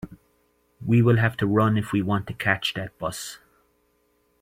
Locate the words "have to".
1.17-1.45